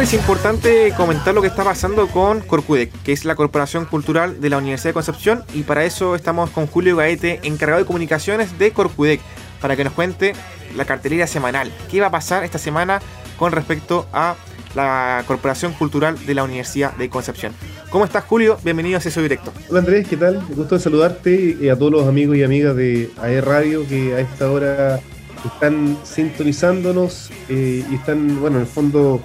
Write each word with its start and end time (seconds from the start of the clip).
Es 0.00 0.14
importante 0.14 0.94
comentar 0.96 1.34
lo 1.34 1.42
que 1.42 1.48
está 1.48 1.62
pasando 1.62 2.08
con 2.08 2.40
Corcudec, 2.40 2.90
que 3.02 3.12
es 3.12 3.26
la 3.26 3.36
Corporación 3.36 3.84
Cultural 3.84 4.40
de 4.40 4.48
la 4.48 4.56
Universidad 4.56 4.88
de 4.88 4.94
Concepción, 4.94 5.44
y 5.52 5.62
para 5.62 5.84
eso 5.84 6.14
estamos 6.14 6.48
con 6.48 6.66
Julio 6.66 6.96
Gaete, 6.96 7.38
encargado 7.42 7.80
de 7.80 7.86
comunicaciones 7.86 8.58
de 8.58 8.72
Corcudec, 8.72 9.20
para 9.60 9.76
que 9.76 9.84
nos 9.84 9.92
cuente 9.92 10.32
la 10.74 10.86
cartelera 10.86 11.26
semanal. 11.26 11.70
¿Qué 11.90 12.00
va 12.00 12.06
a 12.06 12.10
pasar 12.10 12.44
esta 12.44 12.56
semana 12.56 13.02
con 13.38 13.52
respecto 13.52 14.06
a 14.14 14.36
la 14.74 15.22
Corporación 15.26 15.74
Cultural 15.74 16.16
de 16.24 16.34
la 16.34 16.44
Universidad 16.44 16.96
de 16.96 17.10
Concepción? 17.10 17.52
¿Cómo 17.90 18.06
estás, 18.06 18.24
Julio? 18.24 18.58
Bienvenido 18.64 18.96
a 18.96 18.98
Acceso 18.98 19.20
Directo. 19.20 19.52
Hola, 19.68 19.80
Andrés, 19.80 20.08
¿qué 20.08 20.16
tal? 20.16 20.42
Me 20.48 20.54
gusto 20.54 20.78
saludarte 20.78 21.58
y 21.60 21.68
a 21.68 21.76
todos 21.76 21.92
los 21.92 22.08
amigos 22.08 22.38
y 22.38 22.42
amigas 22.42 22.74
de 22.74 23.10
AE 23.20 23.42
Radio 23.42 23.86
que 23.86 24.14
a 24.14 24.20
esta 24.20 24.50
hora 24.50 24.98
están 25.44 25.98
sintonizándonos 26.04 27.30
eh, 27.50 27.84
y 27.88 27.94
están, 27.94 28.40
bueno, 28.40 28.56
en 28.56 28.62
el 28.62 28.68
fondo 28.68 29.22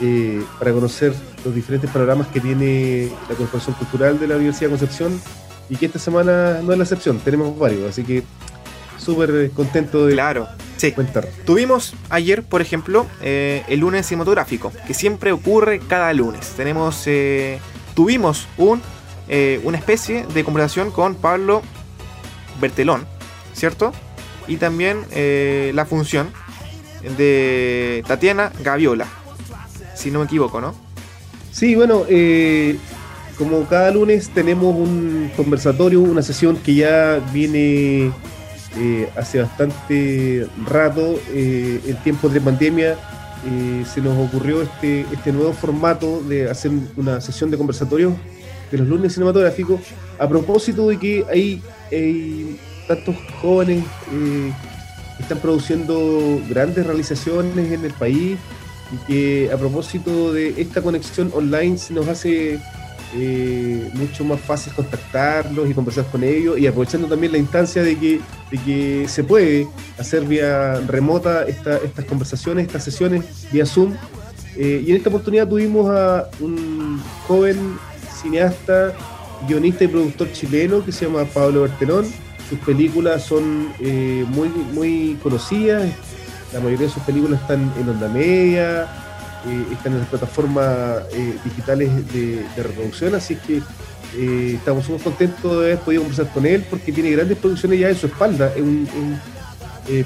eh, 0.00 0.44
para 0.58 0.72
conocer 0.72 1.12
los 1.44 1.54
diferentes 1.54 1.90
programas 1.90 2.28
que 2.28 2.40
tiene 2.40 3.10
la 3.28 3.34
Corporación 3.34 3.74
Cultural 3.74 4.20
de 4.20 4.28
la 4.28 4.36
Universidad 4.36 4.70
de 4.70 4.78
Concepción 4.78 5.20
y 5.68 5.76
que 5.76 5.86
esta 5.86 5.98
semana 5.98 6.60
no 6.62 6.72
es 6.72 6.78
la 6.78 6.84
excepción, 6.84 7.18
tenemos 7.18 7.58
varios, 7.58 7.90
así 7.90 8.04
que 8.04 8.22
súper 8.96 9.50
contento 9.50 10.06
de 10.06 10.14
claro, 10.14 10.46
sí. 10.76 10.92
contar. 10.92 11.26
Tuvimos 11.44 11.94
ayer, 12.10 12.44
por 12.44 12.60
ejemplo, 12.62 13.06
eh, 13.22 13.64
el 13.68 13.80
lunes 13.80 14.06
cinematográfico, 14.06 14.72
que 14.86 14.94
siempre 14.94 15.32
ocurre 15.32 15.80
cada 15.80 16.12
lunes. 16.12 16.52
Tenemos, 16.56 17.02
eh, 17.06 17.58
tuvimos 17.94 18.46
un, 18.56 18.80
una 19.64 19.78
especie 19.78 20.26
de 20.32 20.44
conversación 20.44 20.90
con 20.90 21.16
Pablo 21.16 21.62
Bertelón, 22.60 23.04
¿cierto? 23.52 23.92
Y 24.46 24.56
también 24.56 25.04
la 25.74 25.84
función 25.84 26.28
de 27.16 28.02
Tatiana 28.06 28.52
Gaviola, 28.62 29.06
si 29.98 30.10
no 30.10 30.20
me 30.20 30.26
equivoco, 30.26 30.60
¿no? 30.60 30.74
Sí, 31.50 31.74
bueno, 31.74 32.04
eh, 32.08 32.78
como 33.36 33.64
cada 33.64 33.90
lunes 33.90 34.30
tenemos 34.30 34.74
un 34.74 35.30
conversatorio, 35.36 36.00
una 36.00 36.22
sesión 36.22 36.56
que 36.56 36.76
ya 36.76 37.20
viene 37.32 38.12
eh, 38.76 39.08
hace 39.16 39.42
bastante 39.42 40.46
rato, 40.66 41.18
eh, 41.30 41.80
en 41.84 41.96
tiempos 42.04 42.32
de 42.32 42.40
pandemia, 42.40 42.96
se 43.94 44.00
nos 44.00 44.18
ocurrió 44.18 44.62
este, 44.62 45.06
este 45.12 45.32
nuevo 45.32 45.52
formato 45.52 46.20
de 46.22 46.50
hacer 46.50 46.72
una 46.96 47.20
sesión 47.20 47.50
de 47.50 47.56
conversatorio 47.56 48.14
de 48.70 48.78
los 48.78 48.86
lunes 48.86 49.14
cinematográficos, 49.14 49.80
a 50.18 50.28
propósito 50.28 50.88
de 50.88 50.98
que 50.98 51.24
hay, 51.30 51.62
hay 51.90 52.58
tantos 52.86 53.14
jóvenes 53.40 53.84
que 54.10 55.22
están 55.22 55.38
produciendo 55.38 56.40
grandes 56.48 56.84
realizaciones 56.84 57.72
en 57.72 57.84
el 57.84 57.92
país 57.92 58.36
y 58.92 58.96
que 59.06 59.52
a 59.52 59.56
propósito 59.56 60.32
de 60.32 60.60
esta 60.60 60.82
conexión 60.82 61.30
online 61.34 61.78
se 61.78 61.92
nos 61.92 62.08
hace 62.08 62.58
eh, 63.14 63.90
mucho 63.94 64.22
más 64.24 64.38
fácil 64.40 64.72
contactarlos 64.74 65.70
y 65.70 65.72
conversar 65.72 66.04
con 66.06 66.22
ellos 66.22 66.58
y 66.58 66.66
aprovechando 66.66 67.08
también 67.08 67.32
la 67.32 67.38
instancia 67.38 67.82
de 67.82 67.96
que, 67.98 68.20
de 68.50 68.58
que 68.58 69.08
se 69.08 69.24
puede 69.24 69.66
hacer 69.98 70.24
vía 70.24 70.80
remota 70.86 71.46
estas 71.46 72.04
conversaciones, 72.06 72.66
estas 72.66 72.84
sesiones 72.84 73.24
vía 73.50 73.64
Zoom. 73.64 73.94
Eh, 74.56 74.82
y 74.86 74.90
en 74.90 74.96
esta 74.96 75.08
oportunidad 75.08 75.48
tuvimos 75.48 75.88
a 75.90 76.28
un 76.40 77.00
joven 77.26 77.78
cineasta, 78.20 78.92
guionista 79.46 79.84
y 79.84 79.88
productor 79.88 80.32
chileno 80.32 80.84
que 80.84 80.92
se 80.92 81.06
llama 81.06 81.24
Pablo 81.24 81.62
Bertelón. 81.62 82.04
Sus 82.48 82.58
películas 82.60 83.24
son 83.24 83.72
eh, 83.78 84.24
muy, 84.28 84.48
muy 84.48 85.18
conocidas, 85.22 85.88
la 86.52 86.60
mayoría 86.60 86.86
de 86.86 86.92
sus 86.92 87.02
películas 87.02 87.40
están 87.40 87.72
en 87.78 87.88
onda 87.88 88.08
media, 88.08 88.82
eh, 89.46 89.66
están 89.72 89.92
en 89.92 90.00
las 90.00 90.08
plataformas 90.08 91.02
eh, 91.12 91.36
digitales 91.44 91.90
de, 92.12 92.44
reproducción, 92.56 93.14
así 93.14 93.36
que 93.36 93.62
eh, 94.16 94.54
estamos 94.54 94.88
muy 94.88 94.98
contentos 94.98 95.52
de 95.52 95.72
haber 95.72 95.78
podido 95.78 96.02
conversar 96.02 96.32
con 96.32 96.46
él 96.46 96.64
porque 96.68 96.92
tiene 96.92 97.10
grandes 97.10 97.38
producciones 97.38 97.78
ya 97.78 97.90
en 97.90 97.96
su 97.96 98.06
espalda. 98.06 98.52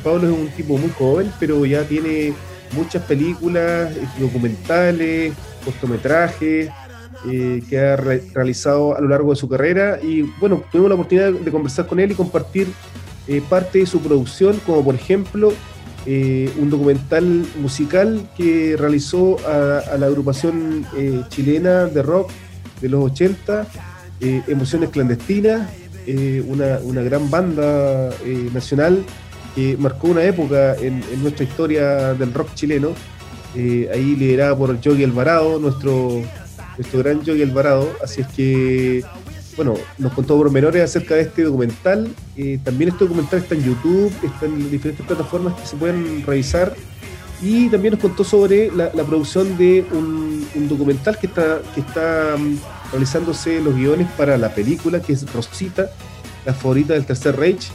Pablo 0.05 0.29
es 0.29 0.39
un 0.39 0.49
tipo 0.49 0.79
muy 0.79 0.91
joven, 0.91 1.33
pero 1.41 1.67
ya 1.67 1.83
tiene 1.83 2.35
muchas 2.73 3.03
películas, 3.03 3.93
documentales, 4.19 5.33
cortometrajes. 5.65 6.71
que 7.69 7.79
ha 7.79 7.97
realizado 7.97 8.97
a 8.97 9.01
lo 9.01 9.09
largo 9.09 9.31
de 9.31 9.37
su 9.37 9.49
carrera 9.49 9.99
y 10.03 10.23
bueno, 10.41 10.65
tuvimos 10.71 10.89
la 10.89 10.95
oportunidad 10.95 11.33
de 11.33 11.51
conversar 11.51 11.87
con 11.87 12.01
él 12.01 12.13
y 12.13 12.15
compartir 12.15 12.69
parte 13.49 13.79
de 13.81 13.87
su 13.87 14.01
producción, 14.01 14.61
como 14.67 14.85
por 14.85 14.95
ejemplo 14.95 15.53
eh, 16.05 16.53
un 16.59 16.69
documental 16.69 17.47
musical 17.61 18.29
que 18.37 18.77
realizó 18.77 19.37
a, 19.47 19.97
la 19.97 20.07
agrupación 20.07 20.85
eh, 20.97 21.23
chilena 21.29 21.87
de 21.87 22.03
rock 22.03 22.31
de 22.81 22.89
los 22.89 23.05
80, 23.13 23.67
eh, 24.21 24.43
Emociones 24.49 24.91
Clandestinas, 24.91 25.71
una, 26.49 27.03
gran 27.03 27.31
banda 27.31 28.11
nacional 28.53 29.05
que 29.55 29.77
marcó 29.77 30.09
una 30.09 30.25
época 30.25 30.75
en, 30.75 31.01
nuestra 31.23 31.45
historia 31.45 32.15
del 32.15 32.35
rock 32.35 32.53
chileno, 32.55 32.91
ahí 33.55 34.17
liderada 34.17 34.57
por 34.57 34.81
Yogi 34.81 35.05
Alvarado, 35.05 35.61
nuestro, 35.61 36.21
nuestro 36.77 36.99
gran 36.99 37.23
Yogi 37.23 37.43
Alvarado, 37.43 37.89
así 38.03 38.23
es 38.23 38.27
que 38.29 39.05
bueno, 39.57 39.75
nos 39.99 40.13
contó 40.13 40.37
pormenores 40.37 40.83
acerca 40.83 41.15
de 41.15 41.23
este 41.23 41.43
documental. 41.43 42.09
Eh, 42.37 42.59
también 42.63 42.91
este 42.91 43.05
documental 43.05 43.41
está 43.41 43.55
en 43.55 43.65
YouTube, 43.65 44.13
está 44.23 44.47
en 44.47 44.71
diferentes 44.71 45.05
plataformas 45.07 45.61
que 45.61 45.67
se 45.67 45.77
pueden 45.77 46.25
revisar. 46.25 46.75
Y 47.41 47.69
también 47.69 47.93
nos 47.93 48.01
contó 48.01 48.23
sobre 48.25 48.71
la, 48.71 48.91
producción 48.91 49.59
de 49.59 49.85
un, 49.93 50.47
documental 50.69 51.19
que 51.19 51.27
está, 51.27 51.61
que 51.75 51.81
está 51.81 52.37
um, 52.37 52.57
realizándose 52.93 53.61
los 53.61 53.75
guiones 53.75 54.09
para 54.17 54.39
la 54.39 54.55
película, 54.55 55.01
que 55.01 55.13
es 55.13 55.31
Rosita, 55.33 55.91
la 56.47 56.55
favorita 56.55 56.95
del 56.95 57.05
Tercer 57.05 57.37
Reich, 57.37 57.73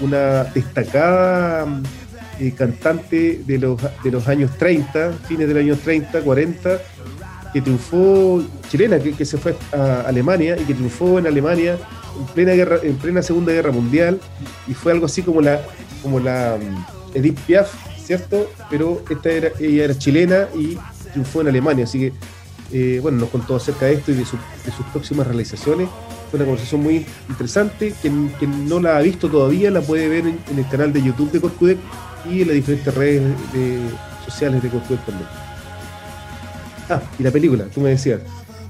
una 0.00 0.44
destacada 0.44 1.64
um, 1.64 1.82
eh, 2.40 2.52
cantante 2.56 3.42
de 3.46 3.58
los, 3.58 3.80
de 4.02 4.10
los 4.10 4.26
años 4.26 4.50
30, 4.58 5.12
fines 5.28 5.46
de 5.46 5.54
los 5.54 5.62
años 5.62 5.78
30, 5.78 6.20
40 6.20 6.80
que 7.54 7.62
triunfó, 7.62 8.42
chilena, 8.68 8.98
que, 8.98 9.24
se 9.24 9.38
fue 9.38 9.54
a 9.72 10.00
Alemania 10.00 10.56
y 10.60 10.64
que 10.64 10.74
triunfó 10.74 11.20
en 11.20 11.28
Alemania 11.28 11.78
en 12.18 12.26
plena 12.34 12.52
guerra, 12.52 12.78
en 12.82 12.96
plena 12.96 13.22
Segunda 13.22 13.52
Guerra 13.52 13.70
Mundial, 13.70 14.20
y 14.66 14.74
fue 14.74 14.90
algo 14.90 15.06
así 15.06 15.22
como 15.22 15.40
la, 15.40 15.62
como 16.02 16.18
la 16.18 16.58
um, 16.60 16.84
Edith 17.14 17.38
Piaf, 17.46 17.72
¿cierto? 17.96 18.50
Pero 18.68 19.02
esta 19.08 19.30
era, 19.30 19.50
ella 19.60 19.84
era 19.84 19.96
chilena 19.96 20.48
y 20.52 20.76
triunfó 21.12 21.42
en 21.42 21.48
Alemania, 21.48 21.84
así 21.84 22.00
que 22.00 22.12
eh, 22.72 22.98
bueno, 23.00 23.18
nos 23.18 23.28
contó 23.28 23.54
acerca 23.54 23.86
de 23.86 23.94
esto 23.94 24.10
y 24.10 24.14
de, 24.14 24.24
sus 24.24 24.40
próximas 24.92 25.24
realizaciones. 25.24 25.88
Fue 26.30 26.38
una 26.38 26.46
conversación 26.46 26.82
muy 26.82 27.06
interesante. 27.28 27.94
Quien, 28.02 28.32
no 28.68 28.80
la 28.80 28.96
ha 28.96 29.00
visto 29.00 29.28
todavía 29.28 29.70
la 29.70 29.80
puede 29.80 30.08
ver 30.08 30.26
en, 30.26 30.58
el 30.58 30.68
canal 30.68 30.92
de 30.92 31.04
YouTube 31.04 31.30
de 31.30 31.40
Corcudec 31.40 31.78
y 32.28 32.42
en 32.42 32.48
las 32.48 32.56
diferentes 32.56 32.92
redes 32.92 33.22
sociales 34.26 34.60
de 34.60 34.68
Corcudec 34.70 35.06
también. 35.06 35.43
Ah, 36.88 37.02
y 37.18 37.22
la 37.22 37.30
película, 37.30 37.64
tú 37.72 37.80
me 37.80 37.90
decías. 37.90 38.20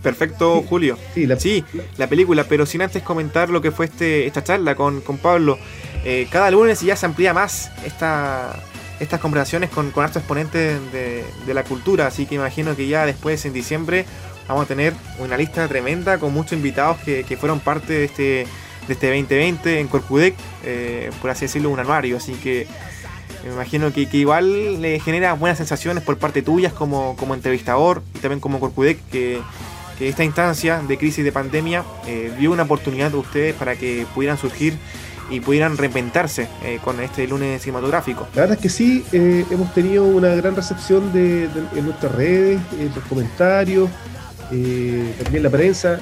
Perfecto, 0.02 0.62
Julio. 0.68 0.98
Sí 1.14 1.26
la, 1.26 1.40
sí, 1.40 1.64
la 1.96 2.08
película, 2.08 2.44
pero 2.44 2.66
sin 2.66 2.82
antes 2.82 3.02
comentar 3.02 3.48
lo 3.48 3.62
que 3.62 3.70
fue 3.70 3.86
este, 3.86 4.26
esta 4.26 4.44
charla 4.44 4.74
con, 4.74 5.00
Pablo. 5.22 5.58
Eh, 6.04 6.28
cada 6.30 6.50
lunes 6.50 6.82
ya 6.82 6.94
se 6.94 7.06
amplía 7.06 7.32
más 7.32 7.70
esta, 7.86 8.62
estas 9.00 9.18
conversaciones 9.18 9.70
con, 9.70 9.90
con 9.92 10.04
exponentes 10.04 10.78
de, 10.92 11.54
la 11.54 11.64
cultura, 11.64 12.06
así 12.06 12.26
que 12.26 12.34
imagino 12.34 12.76
que 12.76 12.86
ya 12.86 13.06
después 13.06 13.44
en 13.46 13.54
diciembre 13.54 14.04
vamos 14.46 14.64
a 14.64 14.68
tener 14.68 14.92
una 15.20 15.38
lista 15.38 15.66
tremenda 15.68 16.18
con 16.18 16.34
muchos 16.34 16.52
invitados 16.52 16.98
que, 16.98 17.36
fueron 17.38 17.60
parte 17.60 17.94
de 17.94 18.04
este, 18.04 18.46
de 18.86 18.92
este 18.92 19.06
2020 19.06 19.80
en 19.80 19.88
Corcudec, 19.88 20.34
eh, 20.64 21.10
por 21.22 21.30
así 21.30 21.46
decirlo, 21.46 21.70
un 21.70 21.80
armario, 21.80 22.18
así 22.18 22.34
que 22.34 22.66
me 23.44 23.52
imagino 23.52 23.92
que, 23.92 24.08
igual 24.12 24.80
le 24.80 25.00
genera 25.00 25.34
buenas 25.34 25.58
sensaciones 25.58 26.02
por 26.02 26.18
parte 26.18 26.42
tuyas 26.42 26.72
como, 26.72 27.16
como 27.16 27.34
entrevistador 27.34 28.02
y 28.14 28.18
también 28.18 28.40
como 28.40 28.60
Corcudec, 28.60 28.98
que, 29.10 29.40
esta 30.00 30.24
instancia 30.24 30.82
de 30.86 30.98
crisis 30.98 31.24
de 31.24 31.30
pandemia 31.30 31.84
eh, 32.08 32.32
dio 32.36 32.50
una 32.50 32.64
oportunidad 32.64 33.14
a 33.14 33.16
ustedes 33.16 33.54
para 33.54 33.76
que 33.76 34.06
pudieran 34.12 34.36
surgir 34.36 34.76
y 35.30 35.38
pudieran 35.38 35.76
reinventarse 35.76 36.48
eh, 36.64 36.80
con 36.82 37.00
este 37.00 37.28
lunes 37.28 37.62
cinematográfico. 37.62 38.26
La 38.34 38.42
verdad 38.42 38.56
es 38.56 38.62
que 38.62 38.68
sí, 38.68 39.04
eh, 39.12 39.44
hemos 39.52 39.72
tenido 39.72 40.04
una 40.04 40.34
gran 40.34 40.56
recepción 40.56 41.12
de, 41.12 41.48
en 41.76 41.84
nuestras 41.84 42.12
redes, 42.12 42.60
en 42.72 42.92
los 42.92 43.04
comentarios, 43.04 43.88
también 45.22 45.42
la 45.42 45.50
prensa, 45.50 46.00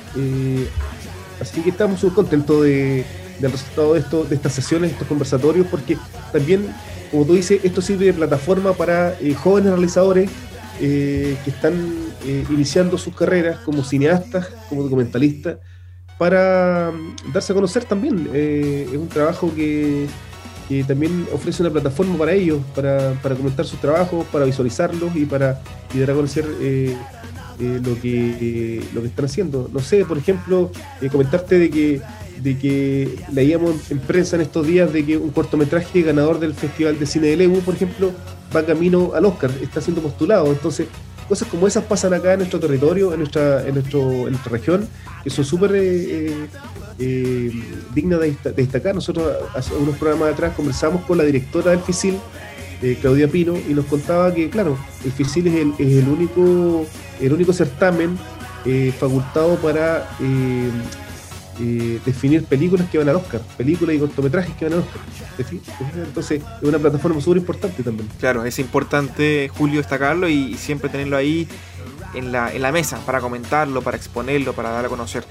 así 1.41 1.61
que 1.61 1.71
estamos 1.71 2.03
muy 2.03 2.13
contentos 2.13 2.63
de, 2.63 3.05
del 3.39 3.53
resultado 3.53 3.95
de, 3.95 4.01
esto, 4.01 4.25
de 4.25 4.35
estas 4.37 4.53
sesiones, 4.53 4.93
estos 4.93 5.07
conversatorios, 5.07 5.67
porque 5.67 5.99
también 6.33 6.73
como 7.13 7.27
tú 7.27 7.35
dices, 7.35 7.61
esto 7.63 7.83
sirve 7.83 8.07
de 8.07 8.15
plataforma 8.15 8.73
para 8.73 9.15
eh, 9.21 9.35
jóvenes 9.35 9.73
realizadores 9.73 10.31
eh, 10.81 11.37
que 11.45 11.51
están 11.51 11.75
eh, 12.25 12.45
iniciando 12.49 12.97
sus 12.97 13.15
carreras 13.15 13.59
como 13.61 13.85
cineastas, 13.85 14.49
como 14.71 14.83
documentalistas, 14.83 15.59
para 16.19 16.91
mm, 16.91 17.33
darse 17.35 17.53
a 17.53 17.55
conocer 17.55 17.85
también. 17.85 18.31
es 18.33 18.97
un 18.97 19.09
trabajo 19.09 19.55
que, 19.55 20.09
también 20.89 21.27
ofrece 21.35 21.63
una 21.63 21.71
plataforma 21.71 22.17
para 22.17 22.33
ellos, 22.33 22.59
para, 22.75 23.13
comentar 23.37 23.67
sus 23.67 23.79
trabajos, 23.79 24.27
para 24.33 24.47
visualizarlos 24.47 25.15
y 25.15 25.27
para 25.27 25.61
dar 25.95 26.11
a 26.11 26.15
conocer 26.15 26.47
lo, 26.47 28.01
que, 28.01 28.83
lo 28.95 29.03
que 29.03 29.07
están 29.07 29.27
haciendo. 29.27 29.69
No 29.71 29.81
sé, 29.81 30.07
por 30.07 30.17
ejemplo, 30.17 30.71
comentarte 31.11 31.59
de 31.59 31.69
que, 31.69 32.01
de 32.43 32.59
que 32.59 33.17
leíamos 33.33 33.91
en 33.91 34.01
prensa 34.01 34.37
en 34.37 34.43
estos 34.43 34.67
días 34.67 34.93
de 34.93 35.05
que 35.05 35.17
un 35.17 35.31
cortometraje 35.31 36.03
ganador 36.03 36.41
del 36.41 36.55
Festival 36.55 36.99
de 36.99 37.07
Cine 37.07 37.29
de 37.29 37.37
Lebu, 37.37 37.61
por 37.61 37.75
ejemplo, 37.75 38.13
va 38.55 38.67
camino 38.67 39.13
al 39.15 39.25
Oscar, 39.25 39.51
está 39.63 39.81
siendo 39.81 40.03
postulado. 40.03 40.47
Entonces, 40.49 40.89
cosas 41.29 41.49
como 41.49 41.67
esas 41.67 41.85
pasan 41.85 42.15
acá 42.15 42.33
en 42.33 42.41
nuestro 42.41 42.59
territorio, 42.59 43.13
en 43.13 43.21
nuestra, 43.21 43.67
en 43.67 43.75
nuestro, 43.75 44.11
en 44.27 44.31
nuestra 44.31 44.53
región, 44.53 44.89
que 45.23 45.31
son 45.31 45.45
súper 45.45 45.71
eh, 46.99 47.53
digna 47.95 48.19
de, 48.19 48.37
destacar. 48.57 48.95
Nosotros 48.95 49.33
hace 49.55 49.75
unos 49.75 49.97
programas 49.97 50.33
atrás 50.33 50.55
conversamos 50.55 51.05
con 51.05 51.19
la 51.19 51.25
directora 51.25 51.71
del 51.71 51.81
FISIL, 51.81 52.19
eh, 52.83 52.99
Claudia 53.01 53.29
Pino, 53.29 53.55
y 53.57 53.73
nos 53.73 53.87
contaba 53.87 54.35
que, 54.35 54.51
claro, 54.51 54.77
el 55.05 55.13
FISIL 55.13 55.47
es 55.47 55.55
el, 55.55 55.73
es 55.79 56.03
el 56.03 56.09
único, 56.09 56.87
el 57.21 57.33
único 57.33 57.53
certamen 57.53 58.19
eh, 58.65 58.93
facultado 58.99 59.57
para 59.57 60.09
definir 61.59 62.45
películas 62.45 62.89
que 62.91 62.99
van 62.99 63.09
al 63.09 63.17
Oscar, 63.17 63.41
películas 63.57 63.97
y 63.97 63.99
cortometrajes 63.99 64.55
que 64.57 64.65
van 64.65 64.75
al 64.75 64.81
Oscar. 64.81 65.01
Entonces 65.97 66.43
es 66.61 66.69
una 66.69 66.79
plataforma 66.79 67.21
súper 67.21 67.39
importante 67.39 67.83
también. 67.83 68.09
Claro, 68.19 68.45
es 68.45 68.59
importante, 68.59 69.51
Julio, 69.55 69.79
destacarlo 69.79 70.29
y 70.29 70.55
siempre 70.55 70.89
tenerlo 70.89 71.17
ahí 71.17 71.47
en 72.15 72.33
la, 72.33 72.53
en 72.53 72.63
la 72.63 72.73
mesa 72.73 72.99
para 73.05 73.21
comentarlo, 73.21 73.83
para 73.83 73.97
exponerlo, 73.97 74.53
para 74.53 74.71
dar 74.71 74.87
a 74.87 74.89
conocer. 74.89 75.25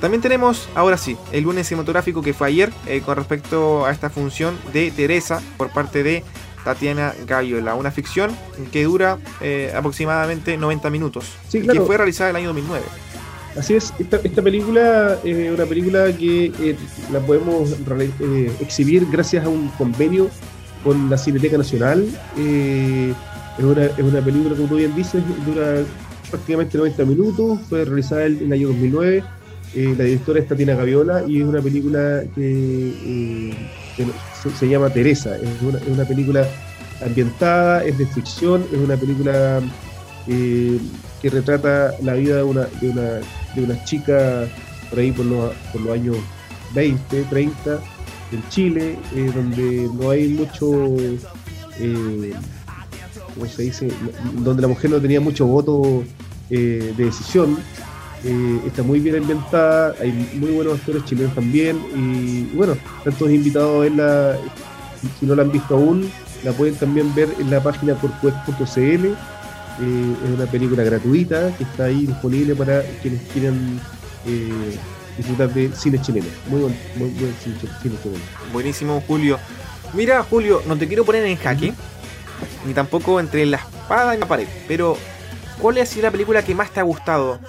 También 0.00 0.22
tenemos, 0.22 0.68
ahora 0.74 0.96
sí, 0.96 1.16
el 1.30 1.44
lunes 1.44 1.68
cinematográfico 1.68 2.22
que 2.22 2.32
fue 2.32 2.48
ayer 2.48 2.72
eh, 2.86 3.02
con 3.04 3.16
respecto 3.16 3.84
a 3.84 3.90
esta 3.90 4.08
función 4.08 4.58
de 4.72 4.90
Teresa 4.90 5.42
por 5.58 5.70
parte 5.70 6.02
de 6.02 6.24
Tatiana 6.64 7.14
Gayola, 7.26 7.74
una 7.74 7.90
ficción 7.90 8.34
que 8.72 8.84
dura 8.84 9.18
eh, 9.40 9.72
aproximadamente 9.76 10.56
90 10.56 10.90
minutos, 10.90 11.24
sí, 11.48 11.66
que 11.66 11.80
fue 11.80 11.96
realizada 11.96 12.30
en 12.30 12.36
el 12.36 12.40
año 12.40 12.48
2009. 12.48 12.84
Así 13.56 13.74
es, 13.74 13.92
esta, 13.98 14.42
película 14.42 15.18
es 15.24 15.50
una 15.52 15.66
película 15.66 16.16
que 16.16 16.52
eh, 16.60 16.76
la 17.12 17.20
podemos 17.20 17.76
exhibir 18.60 19.06
gracias 19.10 19.44
a 19.44 19.48
un 19.48 19.68
convenio 19.70 20.30
con 20.84 21.10
la 21.10 21.18
Cineteca 21.18 21.58
Nacional. 21.58 22.06
es, 22.36 23.64
una, 23.64 23.84
es, 23.84 23.98
una, 23.98 24.20
película, 24.20 24.54
como 24.54 24.68
tú 24.68 24.76
bien 24.76 24.94
dices, 24.94 25.22
dura 25.44 25.82
prácticamente 26.30 26.78
90 26.78 27.04
minutos, 27.04 27.60
fue 27.68 27.84
realizada 27.84 28.26
en 28.26 28.38
el 28.46 28.52
año 28.52 28.68
2009 28.68 29.24
eh, 29.72 29.94
la 29.96 30.04
directora 30.04 30.40
es 30.40 30.48
Tatiana 30.48 30.74
Gaviola 30.74 31.22
y 31.28 31.40
es 31.40 31.46
una 31.46 31.60
película 31.60 32.24
que, 32.34 32.92
eh, 33.04 33.54
se, 34.58 34.68
llama 34.68 34.90
Teresa. 34.90 35.36
Es 35.36 35.86
una, 35.86 36.04
película 36.04 36.44
ambientada, 37.04 37.84
es 37.84 37.96
de 37.96 38.06
ficción, 38.06 38.64
es 38.72 38.78
una 38.78 38.96
película 38.96 39.60
eh, 40.28 40.78
que 41.20 41.30
retrata 41.30 41.94
la 42.02 42.14
vida 42.14 42.36
de 42.36 42.42
una, 42.42 42.66
de 42.80 42.90
una, 42.90 43.20
de 43.54 43.62
una 43.62 43.84
chica 43.84 44.46
por 44.88 44.98
ahí 44.98 45.12
por 45.12 45.26
los, 45.26 45.52
por 45.72 45.80
los 45.82 45.94
años 45.94 46.16
20, 46.74 47.22
30 47.24 47.80
en 48.32 48.48
Chile, 48.48 48.96
donde 49.34 49.88
no 49.92 50.10
hay 50.10 50.28
mucho, 50.28 50.66
¿cómo 53.34 53.46
se 53.46 53.62
dice? 53.62 53.88
Donde 54.34 54.62
la 54.62 54.68
mujer 54.68 54.90
no 54.90 55.00
tenía 55.00 55.20
mucho 55.20 55.46
voto 55.46 56.04
de 56.48 56.92
decisión. 56.96 57.58
Eh, 58.22 58.60
está 58.66 58.82
muy 58.82 59.00
bien 59.00 59.16
ambientada, 59.16 59.94
hay 59.98 60.12
muy 60.34 60.50
buenos 60.50 60.78
actores 60.78 61.04
chilenos 61.06 61.34
también 61.34 61.80
y 61.96 62.54
bueno, 62.54 62.76
están 62.98 63.14
todos 63.14 63.32
invitados 63.32 63.76
a 63.76 63.78
verla, 63.78 64.36
si 65.18 65.24
no 65.24 65.34
la 65.34 65.42
han 65.42 65.50
visto 65.50 65.74
aún, 65.74 66.10
la 66.44 66.52
pueden 66.52 66.74
también 66.74 67.14
ver 67.14 67.30
en 67.38 67.50
la 67.50 67.62
página 67.62 67.94
porquest.cl, 67.94 69.14
eh, 69.80 70.14
es 70.24 70.30
una 70.30 70.46
película 70.46 70.82
gratuita 70.82 71.54
que 71.56 71.64
está 71.64 71.84
ahí 71.84 72.06
disponible 72.06 72.54
para 72.54 72.82
quienes 73.02 73.22
quieran 73.32 73.80
eh, 74.26 74.76
disfrutar 75.16 75.52
de 75.52 75.70
cine 75.74 76.00
chileno, 76.00 76.26
muy 76.48 76.60
buen, 76.60 76.76
muy 76.96 77.10
buen 77.10 77.34
cine, 77.42 77.56
chileno. 77.82 78.16
Buenísimo 78.52 79.02
Julio. 79.06 79.38
Mira 79.92 80.22
Julio, 80.22 80.62
no 80.66 80.76
te 80.76 80.86
quiero 80.86 81.04
poner 81.04 81.24
en 81.24 81.36
jaque, 81.36 81.72
ni 82.66 82.74
tampoco 82.74 83.20
entre 83.20 83.44
la 83.46 83.56
espada 83.56 84.14
y 84.14 84.18
la 84.18 84.26
pared, 84.26 84.46
pero 84.68 84.96
¿cuál 85.60 85.78
ha 85.78 85.86
sido 85.86 86.04
la 86.04 86.10
película 86.10 86.44
que 86.44 86.54
más 86.54 86.70
te 86.70 86.80
ha 86.80 86.84
gustado 86.84 87.40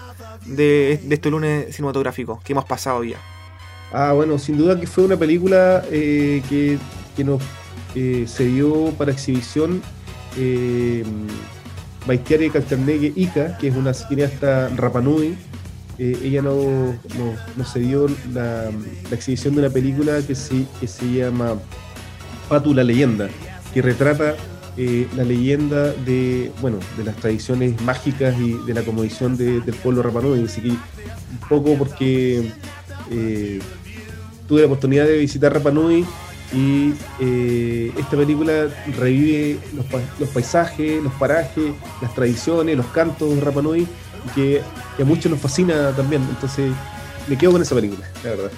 de, 0.45 0.99
este 1.09 1.29
lunes 1.29 1.75
cinematográfico 1.75 2.41
que 2.43 2.53
hemos 2.53 2.65
pasado 2.65 3.03
ya? 3.03 3.17
Ah, 3.93 4.13
bueno, 4.13 4.39
sin 4.39 4.57
duda 4.57 4.79
que 4.79 4.87
fue 4.87 5.03
una 5.03 5.17
película 5.17 5.83
eh, 5.91 6.41
que, 6.49 6.79
nos 7.23 7.41
eh, 7.93 8.25
se 8.27 8.45
dio 8.45 8.91
para 8.97 9.11
exhibición 9.11 9.81
eh, 10.37 11.03
Baitiari 12.05 12.49
Calternegue 12.49 13.13
Ica, 13.15 13.57
que 13.57 13.67
es 13.67 13.75
una 13.75 13.93
cineasta 13.93 14.69
Rapanui. 14.69 15.35
Eh, 15.97 16.17
ella 16.23 16.41
nos 16.41 16.55
no, 16.55 17.35
no 17.55 17.65
se 17.65 17.79
dio 17.79 18.07
la, 18.33 18.71
exhibición 19.11 19.55
de 19.55 19.61
una 19.61 19.69
película 19.69 20.21
que 20.25 20.33
se, 20.33 20.65
que 20.79 20.87
se 20.87 21.05
llama 21.11 21.55
Patu 22.49 22.73
la 22.73 22.83
leyenda, 22.83 23.29
que 23.73 23.81
retrata 23.81 24.35
eh, 24.77 25.07
la 25.15 25.23
leyenda 25.23 25.91
de, 25.93 26.51
bueno, 26.61 26.77
de 26.97 27.03
las 27.03 27.15
tradiciones 27.17 27.79
mágicas 27.81 28.35
y 28.39 28.53
de 28.65 28.73
la 28.73 28.81
comodición 28.81 29.37
del 29.37 29.61
pueblo 29.61 30.01
Rapanui. 30.01 30.43
Así 30.43 30.61
que 30.61 30.69
un 30.69 31.47
poco 31.47 31.77
porque 31.77 32.51
eh, 33.11 33.59
tuve 34.47 34.61
la 34.61 34.67
oportunidad 34.67 35.05
de 35.05 35.17
visitar 35.17 35.53
Rapanui 35.53 36.05
y 36.53 36.93
eh, 37.19 37.91
esta 37.97 38.17
película 38.17 38.67
revive 38.97 39.59
los, 39.73 40.29
paisajes, 40.29 41.01
los 41.01 41.13
parajes, 41.13 41.73
las 42.01 42.13
tradiciones, 42.13 42.75
los 42.77 42.87
cantos 42.87 43.35
de 43.35 43.41
Rapanui, 43.41 43.87
que, 44.35 44.61
que 44.97 45.03
a 45.03 45.05
muchos 45.05 45.31
nos 45.31 45.39
fascina 45.39 45.91
también. 45.91 46.21
Entonces 46.29 46.71
me 47.27 47.37
quedo 47.37 47.53
con 47.53 47.61
esa 47.61 47.75
película, 47.75 48.07
la 48.23 48.29
verdad. 48.31 48.51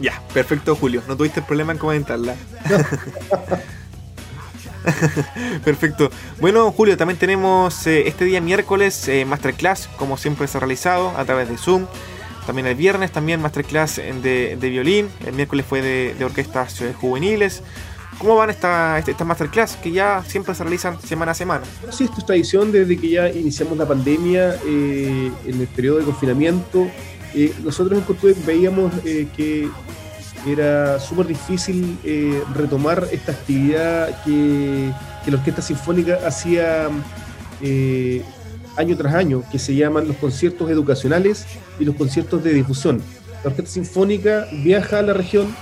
Ya, 0.00 0.22
perfecto 0.32 0.74
Julio, 0.74 1.02
no 1.08 1.16
tuviste 1.16 1.42
problema 1.42 1.72
en 1.72 1.78
comentarla. 1.78 2.34
Perfecto. 5.64 6.10
Bueno, 6.40 6.70
Julio, 6.72 6.96
también 6.96 7.18
tenemos 7.18 7.86
eh, 7.86 8.06
este 8.06 8.24
día 8.24 8.40
miércoles 8.40 9.08
eh, 9.08 9.24
Masterclass, 9.24 9.88
como 9.96 10.16
siempre 10.16 10.46
se 10.46 10.58
ha 10.58 10.60
realizado 10.60 11.16
a 11.16 11.24
través 11.24 11.48
de 11.48 11.56
Zoom. 11.56 11.86
También 12.46 12.66
el 12.66 12.74
viernes 12.74 13.12
también 13.12 13.40
Masterclass 13.40 13.96
de, 13.96 14.56
de 14.60 14.68
violín. 14.68 15.08
El 15.26 15.34
miércoles 15.34 15.64
fue 15.66 15.82
de, 15.82 16.14
de 16.18 16.24
orquestas 16.24 16.80
eh, 16.80 16.92
juveniles. 16.92 17.62
¿Cómo 18.18 18.36
van 18.36 18.50
estas 18.50 19.08
esta, 19.08 19.24
masterclass 19.24 19.76
que 19.76 19.90
ya 19.90 20.22
siempre 20.24 20.54
se 20.54 20.62
realizan 20.62 21.00
semana 21.00 21.32
a 21.32 21.34
semana? 21.34 21.64
Sí, 21.90 22.04
esto 22.04 22.18
es 22.18 22.26
tradición 22.26 22.70
desde 22.70 22.96
que 22.96 23.08
ya 23.08 23.28
iniciamos 23.28 23.76
la 23.76 23.88
pandemia, 23.88 24.54
en 24.64 25.34
el 25.46 25.66
periodo 25.74 25.98
de 25.98 26.04
confinamiento. 26.04 26.86
nosotros 27.64 27.98
en 27.98 28.04
Cotuec 28.04 28.36
veíamos 28.46 28.92
que 29.02 29.68
era 30.46 31.00
súper 31.00 31.26
difícil 31.26 31.98
eh, 32.04 32.42
retomar 32.54 33.08
esta 33.12 33.32
actividad 33.32 34.22
que, 34.24 34.92
la 35.26 35.38
Orquesta 35.38 35.62
Sinfónica 35.62 36.18
hacía 36.26 36.88
eh, 37.62 38.22
año 38.76 38.96
tras 38.96 39.14
año, 39.14 39.42
que 39.50 39.58
se 39.58 39.74
llaman 39.74 40.08
los 40.08 40.16
conciertos 40.16 40.70
educacionales 40.70 41.46
y 41.78 41.84
los 41.84 41.96
conciertos 41.96 42.42
de 42.42 42.52
difusión. 42.52 43.00
La 43.42 43.50
Orquesta 43.50 43.72
Sinfónica 43.72 44.46
viaja 44.62 44.98
a 44.98 45.02
la 45.02 45.12
región, 45.12 45.54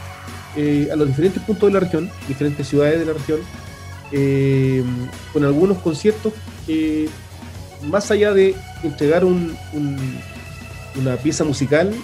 eh, 0.56 0.88
a 0.92 0.96
los 0.96 1.08
diferentes 1.08 1.42
puntos 1.42 1.68
de 1.68 1.74
la 1.74 1.80
región, 1.80 2.10
diferentes 2.28 2.68
ciudades 2.68 2.98
de 2.98 3.06
la 3.06 3.12
región, 3.12 3.40
con 5.32 5.44
algunos 5.44 5.78
conciertos 5.78 6.34
que, 6.66 7.08
más 7.84 8.10
allá 8.10 8.32
de 8.32 8.54
entregar 8.82 9.24
una 9.24 11.16
pieza 11.22 11.44
musical, 11.44 11.94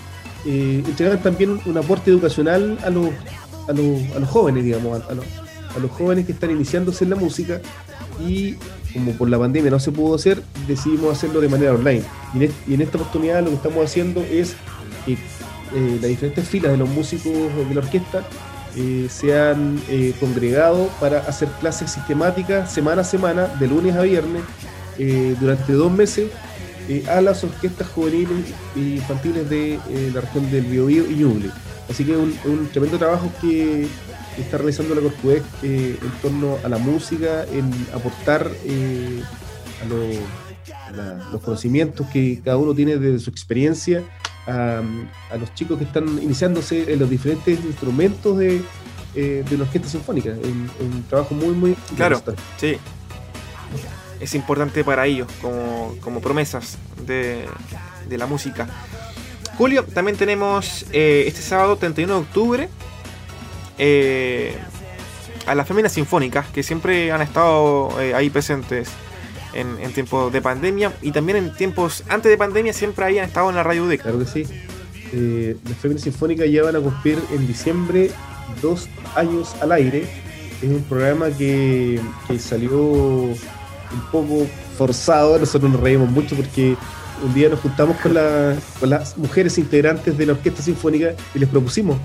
eh, 0.46 0.82
también 1.22 1.60
un, 1.64 1.76
aporte 1.76 2.10
educacional 2.10 2.78
a 2.84 2.90
los, 2.90 3.10
a 3.68 3.72
los, 3.72 4.16
a 4.16 4.20
los 4.20 4.28
jóvenes, 4.28 4.64
digamos, 4.64 5.02
a, 5.08 5.14
los, 5.14 5.24
a, 5.76 5.78
los, 5.78 5.90
jóvenes 5.90 6.26
que 6.26 6.32
están 6.32 6.50
iniciándose 6.50 7.04
en 7.04 7.10
la 7.10 7.16
música 7.16 7.60
y 8.26 8.56
como 8.92 9.12
por 9.12 9.28
la 9.28 9.38
pandemia 9.38 9.70
no 9.70 9.78
se 9.78 9.92
pudo 9.92 10.14
hacer, 10.14 10.42
decidimos 10.66 11.16
hacerlo 11.16 11.40
de 11.40 11.48
manera 11.48 11.72
online. 11.72 12.02
Y 12.34 12.72
en, 12.75 12.80
esta 12.80 12.98
oportunidad 12.98 13.42
lo 13.42 13.50
que 13.50 13.56
estamos 13.56 13.84
haciendo 13.84 14.22
es 14.22 14.54
que 15.04 15.12
eh, 15.12 15.98
las 16.00 16.08
diferentes 16.08 16.48
filas 16.48 16.72
de 16.72 16.78
los 16.78 16.88
músicos 16.88 17.32
de 17.32 17.75
la 17.75 17.80
orquesta 17.80 18.25
eh, 18.76 19.06
se 19.10 19.38
han 19.38 19.80
eh, 19.88 20.14
congregado 20.18 20.88
para 21.00 21.18
hacer 21.20 21.48
clases 21.60 21.90
sistemáticas 21.90 22.72
semana 22.72 23.02
a 23.02 23.04
semana, 23.04 23.46
de 23.58 23.68
lunes 23.68 23.94
a 23.96 24.02
viernes, 24.02 24.42
durante 25.40 25.75
dos 25.75 25.92
meses 25.92 26.26
eh, 26.88 27.04
a 27.06 27.20
las 27.20 27.44
orquestas 27.44 27.87
juveniles 27.88 28.46
e 28.75 28.80
infantiles 28.80 29.48
de 29.50 29.75
eh, 29.75 30.10
la 30.14 30.22
región 30.22 30.50
del 30.50 30.64
Biobío 30.64 31.04
y 31.10 31.16
Ñuble. 31.16 31.50
Así 31.87 32.02
que 32.02 32.12
es 32.12 32.18
un, 32.46 32.66
tremendo 32.72 32.96
trabajo 32.96 33.30
que 33.42 33.87
está 34.42 34.59
realizando 34.59 34.95
la 34.95 35.00
Corpuec 35.00 35.42
eh, 35.62 35.99
en 36.00 36.11
torno 36.23 36.59
a 36.64 36.68
la 36.68 36.78
música, 36.78 37.45
en 37.45 37.71
aportar 37.95 38.50
a, 38.50 39.85
los 41.33 41.42
conocimientos 41.42 42.07
que 42.09 42.40
cada 42.45 42.57
uno 42.57 42.75
tiene 42.75 42.97
desde 42.97 43.18
su 43.18 43.30
experiencia 43.30 44.02
a, 44.47 44.83
los 45.38 45.54
chicos 45.54 45.78
que 45.78 45.85
están 45.85 46.23
iniciándose 46.23 46.92
en 46.92 46.99
los 46.99 47.11
diferentes 47.11 47.59
instrumentos 47.64 48.38
de, 48.38 48.62
eh, 49.14 49.45
de 49.49 49.59
la 49.59 49.64
orquesta 49.64 49.88
sinfónica. 49.88 50.30
Un, 50.30 50.71
un 50.80 51.02
trabajo 51.04 51.35
muy, 51.35 51.54
muy 51.54 51.76
Claro, 51.97 52.23
sí. 52.57 52.76
Es 54.21 54.35
importante 54.35 54.83
para 54.83 55.07
ellos 55.07 55.28
como, 55.40 56.21
promesas 56.21 56.76
de, 57.07 57.47
la 58.11 58.26
música. 58.26 58.66
Julio, 59.57 59.85
también 59.85 60.16
tenemos 60.16 60.87
eh, 60.92 61.25
este 61.26 61.42
sábado 61.42 61.76
31 61.76 62.14
de 62.14 62.21
octubre 62.21 62.68
eh, 63.78 64.54
a 65.47 65.54
las 65.54 65.66
féminas 65.66 65.92
sinfónicas 65.92 66.47
que 66.49 66.62
siempre 66.62 67.11
han 67.11 67.23
estado 67.23 67.90
ahí 68.14 68.28
presentes 68.28 68.90
en, 69.54 69.92
tiempos 69.92 70.32
de 70.32 70.42
pandemia 70.42 70.92
y 71.02 71.11
también 71.12 71.38
en 71.38 71.54
tiempos 71.54 72.04
antes 72.08 72.30
de 72.30 72.37
pandemia 72.37 72.73
siempre 72.73 73.04
habían 73.04 73.25
estado 73.25 73.49
en 73.50 73.56
la 73.56 73.62
radio 73.62 73.85
UDEC. 73.85 74.02
Claro 74.02 74.18
que 74.18 74.26
sí. 74.26 74.44
Eh, 75.12 75.56
las 75.66 75.78
Féminas 75.78 76.02
Sinfónicas 76.02 76.50
ya 76.50 76.62
van 76.62 76.76
a 76.76 76.80
cumplir 76.80 77.18
en 77.32 77.47
diciembre 77.47 78.11
dos 78.61 78.88
años 79.16 79.54
al 79.61 79.73
aire. 79.73 80.06
Es 80.62 80.68
un 80.68 80.82
programa 80.82 81.30
que, 81.30 82.00
salió 82.38 82.76
un 82.78 83.37
poco 84.12 84.47
forzado, 84.76 85.38
nosotros 85.38 85.70
nos 85.70 85.80
reímos 85.80 86.11
mucho 86.11 86.37
porque 86.37 86.76
un 87.25 87.35
día 87.35 87.49
nos 87.49 87.61
juntamos 87.61 87.97
con, 87.99 88.12
con 88.80 88.90
las 88.90 89.16
mujeres 89.16 89.56
integrantes 89.58 90.18
de 90.18 90.26
la 90.26 90.32
Orquesta 90.32 90.62
Sinfónica 90.62 91.14
y 91.35 91.38
les 91.38 91.49
propusimos 91.49 91.97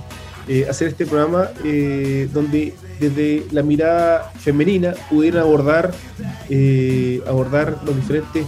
eh, 0.47 0.67
hacer 0.69 0.89
este 0.89 1.05
programa 1.05 1.49
eh, 1.63 2.27
donde 2.33 2.73
desde 2.99 3.45
la 3.51 3.63
mirada 3.63 4.29
femenina 4.37 4.93
pudieran 5.09 5.43
abordar, 5.43 5.93
eh, 6.49 7.21
abordar 7.25 7.79
los 7.85 7.95
diferentes 7.95 8.45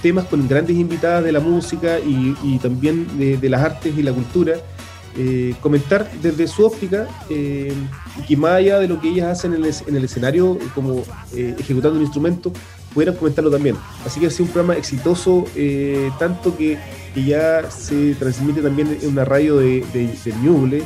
temas 0.00 0.24
con 0.24 0.48
grandes 0.48 0.76
invitadas 0.76 1.22
de 1.24 1.32
la 1.32 1.40
música 1.40 1.98
y, 1.98 2.58
también 2.58 3.06
de, 3.18 3.48
las 3.50 3.62
artes 3.62 3.92
y 3.96 4.02
la 4.02 4.12
cultura. 4.12 4.54
comentar 5.60 6.10
desde 6.22 6.46
su 6.46 6.64
óptica 6.64 7.06
que 7.28 8.36
más 8.36 8.52
allá 8.52 8.78
de 8.78 8.88
lo 8.88 8.98
que 9.00 9.08
ellas 9.08 9.38
hacen 9.38 9.52
en 9.52 9.64
el, 9.64 9.74
en 9.86 9.96
el 9.96 10.04
escenario 10.04 10.58
como 10.74 11.02
ejecutando 11.34 11.98
un 11.98 12.04
instrumento, 12.04 12.52
pudieran 12.96 13.14
comentarlo 13.14 13.50
también. 13.50 13.76
Así 14.04 14.18
que 14.18 14.26
ha 14.26 14.30
sido 14.30 14.46
un 14.46 14.52
programa 14.52 14.76
exitoso, 14.76 15.44
tanto 16.18 16.56
que 16.56 16.78
que 17.16 17.24
ya 17.24 17.70
se 17.70 18.14
transmite 18.16 18.60
también 18.60 18.98
en 19.00 19.08
una 19.08 19.24
radio 19.24 19.56
de, 19.56 19.82
de, 19.94 20.34
Ñuble, 20.42 20.80
eh, 20.80 20.84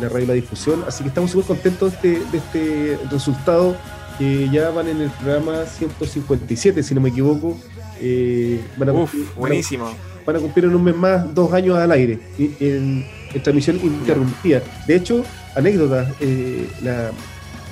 la 0.00 0.08
radio 0.08 0.20
de 0.20 0.26
la 0.26 0.32
difusión. 0.32 0.82
Así 0.88 1.02
que 1.02 1.10
estamos 1.10 1.30
súper 1.30 1.48
contentos 1.48 2.00
de 2.00 2.14
este, 2.14 2.30
de 2.32 2.38
este 2.38 2.98
resultado, 3.10 3.76
que 4.18 4.48
ya 4.48 4.70
van 4.70 4.88
en 4.88 5.02
el 5.02 5.10
programa 5.10 5.66
157, 5.66 6.82
si 6.82 6.94
no 6.94 7.02
me 7.02 7.10
equivoco. 7.10 7.58
Eh, 8.00 8.58
Uf, 8.90 9.14
buenísimo. 9.36 9.94
Van 10.24 10.36
a, 10.36 10.38
cumplir 10.38 10.64
en 10.64 10.74
un 10.74 10.82
mes 10.82 10.96
más 10.96 11.34
dos 11.34 11.52
años 11.52 11.76
al 11.76 11.92
aire, 11.92 12.18
en, 12.38 13.04
transmisión 13.42 13.76
interrumpida. 13.82 14.62
De 14.86 14.96
hecho, 14.96 15.22
anécdota, 15.54 16.10
eh, 16.20 16.66
la, 16.82 17.10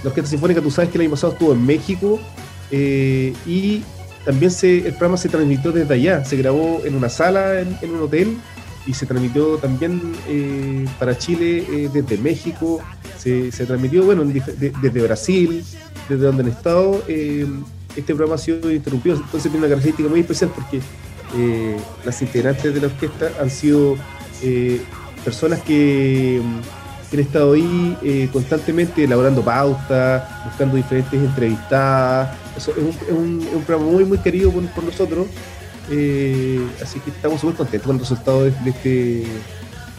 la 0.03 0.11
Orquesta 0.11 0.29
Sinfónica, 0.29 0.61
tú 0.61 0.71
sabes 0.71 0.91
que 0.91 0.99
el 0.99 1.03
año 1.03 1.13
pasado 1.13 1.33
estuvo 1.33 1.55
en 1.55 1.65
México 1.65 2.21
eh, 2.71 3.33
y 3.47 3.83
también 4.29 4.51
se, 4.51 4.79
el 4.79 4.93
programa 4.93 5.17
se 5.17 5.31
transmitió 5.31 5.73
desde 5.73 5.95
allá, 5.95 6.23
se 6.23 6.37
grabó 6.37 6.83
en 6.85 6.95
una 6.95 7.09
sala 7.09 7.61
en, 7.61 7.91
un 7.91 8.03
hotel 8.03 8.37
y 8.87 8.93
se 8.93 9.07
transmitió 9.07 9.57
también 9.57 10.03
eh, 10.29 10.85
para 10.99 11.17
Chile 11.17 11.65
eh, 11.67 11.91
desde 11.91 12.19
México, 12.19 12.79
se, 13.17 13.51
transmitió 13.51 14.05
bueno 14.05 14.25
desde 14.25 15.03
Brasil, 15.03 15.65
desde 16.11 16.25
donde 16.27 16.43
han 16.43 16.49
estado. 16.51 17.03
Eh, 17.09 17.47
este 17.97 18.15
programa 18.15 18.35
ha 18.35 18.39
sido 18.39 18.71
interrumpido, 18.71 19.17
entonces 19.17 19.51
tiene 19.51 19.59
una 19.59 19.69
característica 19.69 20.11
muy 20.11 20.21
especial 20.21 20.53
porque 20.55 20.83
las 22.05 22.21
integrantes 22.21 22.75
de 22.75 22.81
la 22.83 22.89
orquesta 22.89 23.31
han 23.41 23.49
sido 23.49 23.97
personas 25.25 25.63
que 25.63 26.43
que 27.11 27.17
han 27.17 27.23
estado 27.23 27.55
ahí 27.55 28.29
constantemente 28.31 29.05
elaborando 29.05 29.41
pautas, 29.41 30.23
buscando 30.45 30.77
diferentes 30.77 31.19
entrevistadas, 31.19 32.37
es, 32.59 32.69
un, 33.11 33.63
programa 33.67 33.91
muy, 33.91 34.05
muy 34.05 34.19
querido 34.19 34.51
por, 34.51 34.85
nosotros. 34.85 35.27
Eh, 35.91 36.61
así 36.83 37.01
que 37.01 37.11
estamos 37.11 37.41
súper 37.41 37.57
contentos 37.57 37.87
con 37.87 37.97
el 37.97 38.01
resultado 38.01 38.45
de, 38.45 38.53
este, 38.67 39.23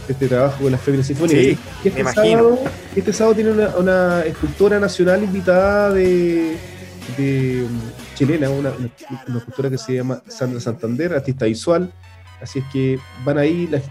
este 0.08 0.28
trabajo 0.28 0.64
con 0.64 0.72
las 0.72 0.82
Féminas 0.82 1.08
Sinfónicas. 1.08 1.42
Sí, 1.42 1.58
este, 1.84 2.04
sábado, 2.04 2.60
este 2.96 3.14
sábado 3.14 3.36
tiene 3.36 3.52
una, 3.52 4.22
escultora 4.22 4.80
nacional 4.80 5.24
invitada 5.24 5.92
de, 5.92 6.58
chilena, 8.16 8.50
una, 8.50 8.72
una, 8.72 9.38
escultora 9.38 9.70
que 9.70 9.78
se 9.78 9.96
llama 9.96 10.22
Sandra 10.28 10.60
Santander, 10.60 11.14
artista 11.14 11.46
visual. 11.46 11.92
Así 12.42 12.60
es 12.60 12.66
que 12.72 13.00
van 13.26 13.38
ahí, 13.38 13.68
las, 13.68 13.84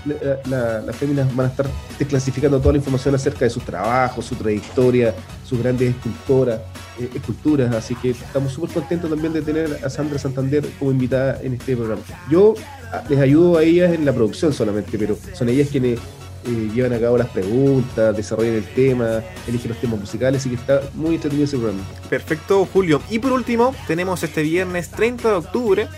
las 0.47 0.97
féminas 0.97 1.35
van 1.37 1.47
a 1.47 1.51
estar 1.51 1.67
desclasificando 1.99 2.59
toda 2.59 2.73
la 2.73 2.79
información 2.79 3.15
acerca 3.15 3.45
de 3.45 3.51
sus 3.51 3.63
trabajos, 3.65 4.25
su 4.25 4.37
trayectoria, 4.37 5.15
sus 5.45 5.59
grandes 5.59 5.91
escultoras, 5.91 6.61
eh, 6.99 7.11
esculturas. 7.15 7.75
Así 7.75 7.95
que 7.97 8.11
estamos 8.11 8.53
súper 8.53 8.71
contentos 8.71 9.11
también 9.11 9.33
de 9.33 9.43
tener 9.43 9.81
a 9.85 9.91
Sandra 9.91 10.19
Santander 10.19 10.67
como 10.79 10.91
invitada 10.91 11.41
en 11.43 11.55
este 11.55 11.77
programa. 11.77 12.03
Yo 12.31 12.55
ah, 12.93 13.05
les 13.09 13.19
ayudo 13.19 13.59
a 13.59 13.63
ellas 13.63 13.93
en 13.93 14.05
la 14.05 14.13
producción 14.13 14.53
solamente, 14.53 14.99
pero 14.99 15.19
son 15.35 15.49
ellas 15.51 15.69
quienes 15.71 15.99
eh, 16.47 16.71
llevan 16.75 16.93
a 16.95 17.01
cabo 17.01 17.19
las 17.19 17.29
preguntas, 17.29 18.17
desarrollan 18.17 18.55
el 18.55 18.65
tema, 18.65 19.23
eligen 19.47 19.71
los 19.71 19.81
temas 19.81 20.01
musicales, 20.01 20.41
así 20.41 20.49
que 20.49 20.57
está 20.57 20.81
muy 20.95 21.17
entretenido 21.17 21.45
ese 21.45 21.59
programa. 21.59 21.85
Perfecto, 22.09 22.67
Julio. 22.73 23.03
Y 23.11 23.19
por 23.19 23.33
último, 23.33 23.75
tenemos 23.87 24.23
este 24.23 24.43
viernes 24.43 24.91
30 24.91 25.29
de 25.29 25.35
octubre 25.35 25.89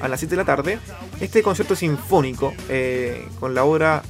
a 0.00 0.08
las 0.08 0.20
7 0.20 0.30
de 0.30 0.36
la 0.36 0.44
tarde 0.44 0.78
este 1.20 1.42
concierto 1.42 1.76
sinfónico 1.76 2.54
eh, 2.68 3.26
con 3.38 3.54
la 3.54 3.64
obra 3.64 4.02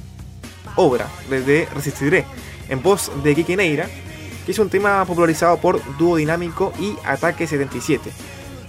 Obra 0.75 1.07
de 1.29 1.67
Resistiré 1.73 2.25
en 2.69 2.81
voz 2.81 3.11
de 3.23 3.35
Kike 3.35 3.57
Neira, 3.57 3.87
que 4.45 4.51
es 4.51 4.59
un 4.59 4.69
tema 4.69 5.03
popularizado 5.05 5.57
por 5.57 5.81
Dúo 5.97 6.15
Dinámico 6.15 6.71
y 6.79 6.95
Ataque 7.05 7.45
77. 7.45 8.09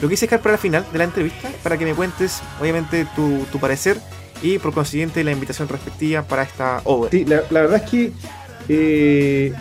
Lo 0.00 0.08
quise 0.08 0.26
dejar 0.26 0.40
para 0.40 0.54
el 0.54 0.60
final 0.60 0.84
de 0.90 0.98
la 0.98 1.04
entrevista 1.04 1.48
para 1.62 1.78
que 1.78 1.84
me 1.84 1.94
cuentes, 1.94 2.42
obviamente, 2.60 3.06
tu, 3.14 3.58
parecer 3.60 3.98
y 4.42 4.58
por 4.58 4.74
consiguiente 4.74 5.22
la 5.22 5.30
invitación 5.30 5.68
respectiva 5.68 6.22
para 6.22 6.42
esta 6.42 6.80
obra. 6.84 7.10
Sí, 7.12 7.24
la, 7.24 7.42
verdad 7.48 7.80
es 7.84 7.90
que 7.90 8.12
eh, 8.68 9.52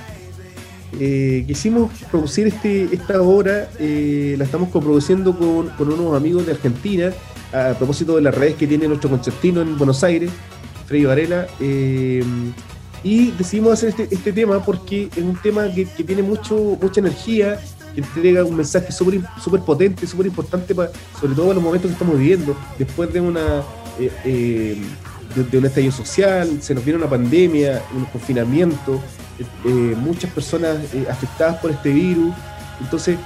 eh, 0.99 1.43
quisimos 1.45 1.91
producir 2.09 2.47
este, 2.47 2.89
esta 2.91 3.21
obra, 3.21 3.69
la 3.79 4.43
estamos 4.43 4.69
coproduciendo 4.69 5.37
con, 5.37 5.69
con 5.69 5.93
unos 5.93 6.17
amigos 6.17 6.47
de 6.47 6.53
Argentina 6.53 7.13
a 7.53 7.73
propósito 7.73 8.15
de 8.15 8.21
las 8.21 8.35
redes 8.35 8.55
que 8.55 8.67
tiene 8.67 8.87
nuestro 8.87 9.09
concertino 9.09 9.61
en 9.61 9.77
Buenos 9.77 10.03
Aires, 10.03 10.31
Freddy 10.85 11.05
Varela. 11.05 11.47
Eh, 11.59 12.23
y 13.03 13.31
decidimos 13.31 13.73
hacer 13.73 13.89
este, 13.89 14.07
este, 14.13 14.31
tema 14.31 14.63
porque 14.63 15.09
es 15.15 15.23
un 15.23 15.35
tema 15.41 15.67
que, 15.73 15.85
tiene 15.85 16.21
mucho, 16.21 16.77
mucha 16.81 16.99
energía, 16.99 17.59
que 17.95 18.01
entrega 18.01 18.43
un 18.45 18.55
mensaje 18.55 18.91
súper 18.91 19.21
super 19.41 19.61
potente, 19.61 20.05
súper 20.05 20.27
importante, 20.27 20.75
para, 20.75 20.91
sobre 21.19 21.33
todo 21.33 21.49
en 21.49 21.55
los 21.55 21.63
momentos 21.63 21.89
que 21.89 21.93
estamos 21.93 22.17
viviendo, 22.17 22.55
después 22.77 23.11
de 23.11 23.21
una... 23.21 23.63
Eh, 23.99 24.11
eh, 24.25 24.81
de, 25.35 25.57
un 25.57 25.65
estallido 25.65 25.93
social, 25.93 26.61
se 26.61 26.75
nos 26.75 26.83
viene 26.83 26.99
una 26.99 27.09
pandemia, 27.09 27.81
un 27.95 28.03
confinamiento, 28.03 28.99
muchas 29.95 30.29
personas 30.31 30.77
afectadas 31.09 31.57
por 31.61 31.71
este 31.71 31.89
virus. 31.89 32.33
Entonces, 32.81 33.17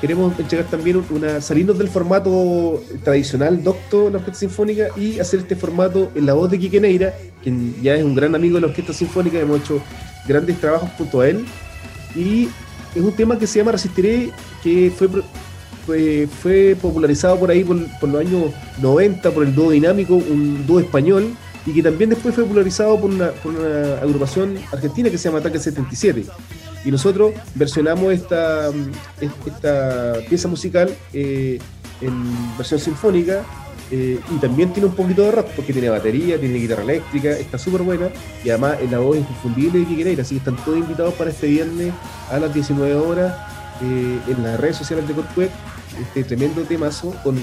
queremos 0.00 0.38
entregar 0.38 0.66
también 0.66 1.02
una, 1.10 1.40
salirnos 1.40 1.78
del 1.78 1.88
formato 1.88 2.82
tradicional 3.02 3.62
docto 3.62 4.10
la 4.10 4.18
Orquesta 4.18 4.40
Sinfónica 4.40 4.88
y 4.96 5.18
hacer 5.18 5.40
este 5.40 5.56
formato 5.56 6.10
en 6.14 6.26
la 6.26 6.34
voz 6.34 6.50
de 6.50 6.58
Quique 6.58 6.80
Neira, 6.80 7.14
quien 7.42 7.74
ya 7.82 7.94
es 7.94 8.04
un 8.04 8.14
gran 8.14 8.34
amigo 8.34 8.56
de 8.56 8.62
la 8.62 8.66
Orquesta 8.68 8.92
Sinfónica, 8.92 9.38
hemos 9.38 9.60
hecho 9.60 9.82
grandes 10.26 10.60
trabajos 10.60 10.90
junto 10.96 11.20
a 11.20 11.28
él. 11.28 11.44
Y 12.14 12.48
es 12.94 13.02
un 13.02 13.12
tema 13.12 13.38
que 13.38 13.46
se 13.46 13.58
llama 13.58 13.72
Resistiré, 13.72 14.30
que 14.62 14.92
fue, 14.96 16.26
fue, 16.26 16.76
popularizado 16.80 17.38
por 17.38 17.50
ahí 17.50 17.64
por, 17.64 17.76
los 17.76 18.20
años 18.20 18.52
90 18.80 19.30
por 19.30 19.44
el 19.44 19.54
dúo 19.54 19.70
dinámico, 19.70 20.14
un 20.14 20.66
dúo 20.66 20.80
español, 20.80 21.34
y 21.66 21.72
que 21.72 21.82
también 21.82 22.10
después 22.10 22.34
fue 22.34 22.44
popularizado 22.44 22.98
por 23.00 23.10
una, 23.10 23.30
por 23.30 23.54
una 23.54 23.98
agrupación 24.00 24.56
argentina 24.72 25.10
que 25.10 25.18
se 25.18 25.28
llama 25.28 25.38
Ataque 25.38 25.58
77. 25.58 26.24
Y 26.88 26.90
nosotros 26.90 27.32
versionamos 27.54 28.14
esta, 28.14 28.70
esta 29.46 30.14
pieza 30.26 30.48
musical 30.48 30.88
eh, 31.12 31.58
en 32.00 32.56
versión 32.56 32.80
sinfónica 32.80 33.42
eh, 33.90 34.18
y 34.34 34.38
también 34.38 34.72
tiene 34.72 34.88
un 34.88 34.94
poquito 34.94 35.20
de 35.20 35.32
rock 35.32 35.48
porque 35.54 35.74
tiene 35.74 35.90
batería, 35.90 36.40
tiene 36.40 36.58
guitarra 36.58 36.84
eléctrica, 36.84 37.32
está 37.32 37.58
súper 37.58 37.82
buena 37.82 38.08
y 38.42 38.48
además 38.48 38.78
la 38.90 39.00
voz 39.00 39.18
inconfundible 39.18 39.80
de 39.80 39.84
Kike 39.84 40.18
así 40.18 40.36
que 40.36 40.38
están 40.38 40.56
todos 40.64 40.78
invitados 40.78 41.12
para 41.12 41.28
este 41.28 41.48
viernes 41.48 41.92
a 42.30 42.38
las 42.38 42.54
19 42.54 42.94
horas 42.94 43.36
eh, 43.82 44.18
en 44.26 44.42
las 44.42 44.58
redes 44.58 44.78
sociales 44.78 45.06
de 45.06 45.12
Corpweb 45.12 45.50
este 46.00 46.24
tremendo 46.24 46.62
temazo 46.62 47.14
con, 47.22 47.38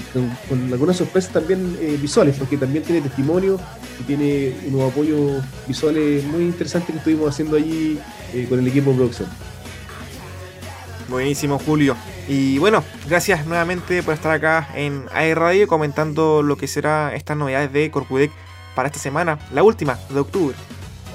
con, 0.48 0.72
algunas 0.72 0.96
sorpresas 0.96 1.32
también 1.32 1.76
visuales 2.00 2.36
porque 2.38 2.56
también 2.56 2.84
tiene 2.84 3.00
testimonio 3.00 3.58
y 4.00 4.02
tiene 4.04 4.56
unos 4.68 4.92
apoyos 4.92 5.42
visuales 5.66 6.24
muy 6.24 6.42
interesantes 6.42 6.90
que 6.90 6.98
estuvimos 6.98 7.28
haciendo 7.30 7.56
allí 7.56 7.98
eh, 8.32 8.46
con 8.48 8.58
el 8.58 8.66
equipo 8.66 8.90
de 8.90 8.96
producción. 8.96 9.28
Buenísimo, 11.08 11.58
Julio. 11.58 11.96
Y 12.28 12.58
bueno, 12.58 12.82
gracias 13.08 13.46
nuevamente 13.46 14.02
por 14.02 14.14
estar 14.14 14.32
acá 14.32 14.68
en 14.74 15.04
AE 15.12 15.34
Radio 15.34 15.68
comentando 15.68 16.42
lo 16.42 16.56
que 16.56 16.66
será 16.66 17.14
estas 17.14 17.36
novedades 17.36 17.72
de 17.72 17.90
Corpudec 17.90 18.32
para 18.74 18.88
esta 18.88 18.98
semana, 18.98 19.38
la 19.52 19.62
última 19.62 19.98
de 20.10 20.18
octubre. 20.18 20.56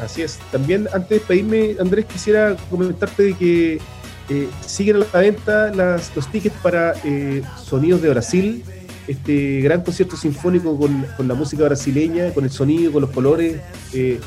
Así 0.02 0.22
es. 0.22 0.40
También 0.52 0.88
antes 0.94 1.10
de 1.10 1.16
despedirme, 1.16 1.76
Andrés, 1.80 2.06
quisiera 2.06 2.56
comentarte 2.70 3.24
de 3.24 3.34
que 3.34 3.82
eh, 4.30 4.50
siguen 4.66 4.98
a 4.98 5.00
la 5.14 5.20
venta 5.20 5.74
las, 5.74 6.16
los 6.16 6.28
tickets 6.32 6.56
para 6.62 6.94
eh, 7.04 7.42
Sonidos 7.64 8.02
de 8.02 8.10
Brasil, 8.10 8.64
este 9.08 9.62
gran 9.62 9.82
concierto 9.82 10.16
sinfónico 10.16 10.78
con, 10.78 11.28
la 11.28 11.34
música 11.34 11.64
brasileña, 11.64 12.34
con 12.34 12.44
el 12.44 12.52
sonido, 12.52 12.92
con 12.92 13.02
los 13.02 13.12
colores 13.12 13.60
eh, 13.94 14.20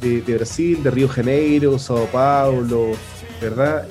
de, 0.00 0.34
Brasil, 0.34 0.82
de 0.82 0.90
Río 0.90 1.08
Janeiro, 1.08 1.78
Sao 1.78 2.06
Paulo, 2.06 2.92
¿verdad? 3.40 3.86